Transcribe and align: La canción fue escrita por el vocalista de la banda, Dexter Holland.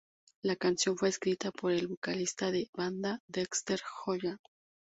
La 0.41 0.55
canción 0.55 0.97
fue 0.97 1.09
escrita 1.09 1.51
por 1.51 1.71
el 1.73 1.87
vocalista 1.87 2.49
de 2.49 2.61
la 2.73 2.83
banda, 2.85 3.19
Dexter 3.27 3.79
Holland. 4.07 4.39